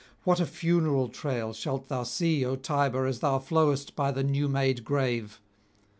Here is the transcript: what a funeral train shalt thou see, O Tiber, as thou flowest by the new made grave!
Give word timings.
what 0.23 0.39
a 0.39 0.47
funeral 0.47 1.09
train 1.09 1.53
shalt 1.53 1.87
thou 1.87 2.01
see, 2.01 2.43
O 2.43 2.55
Tiber, 2.55 3.05
as 3.05 3.19
thou 3.19 3.37
flowest 3.37 3.95
by 3.95 4.09
the 4.11 4.23
new 4.23 4.47
made 4.47 4.83
grave! 4.83 5.39